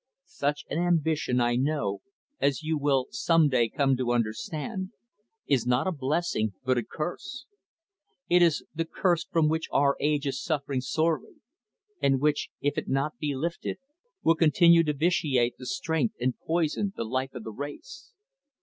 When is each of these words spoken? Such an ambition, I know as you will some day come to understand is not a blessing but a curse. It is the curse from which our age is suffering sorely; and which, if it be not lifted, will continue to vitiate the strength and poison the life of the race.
Such 0.25 0.65
an 0.67 0.79
ambition, 0.79 1.39
I 1.39 1.57
know 1.57 2.01
as 2.39 2.63
you 2.63 2.75
will 2.75 3.05
some 3.11 3.49
day 3.49 3.69
come 3.69 3.95
to 3.97 4.13
understand 4.13 4.93
is 5.45 5.67
not 5.67 5.85
a 5.85 5.91
blessing 5.91 6.55
but 6.65 6.79
a 6.79 6.83
curse. 6.83 7.45
It 8.27 8.41
is 8.41 8.65
the 8.73 8.85
curse 8.85 9.23
from 9.25 9.47
which 9.47 9.67
our 9.71 9.95
age 9.99 10.25
is 10.25 10.41
suffering 10.41 10.81
sorely; 10.81 11.35
and 12.01 12.19
which, 12.19 12.49
if 12.61 12.79
it 12.79 12.87
be 12.87 12.91
not 12.93 13.13
lifted, 13.21 13.77
will 14.23 14.33
continue 14.33 14.81
to 14.85 14.93
vitiate 14.93 15.59
the 15.59 15.67
strength 15.67 16.15
and 16.19 16.33
poison 16.47 16.93
the 16.95 17.05
life 17.05 17.35
of 17.35 17.43
the 17.43 17.51
race. 17.53 18.11